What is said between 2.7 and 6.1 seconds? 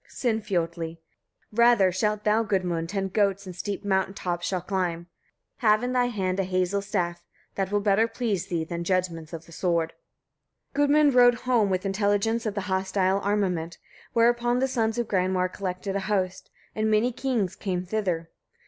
tend goats, and steep mountain tops shalt climb, have in thy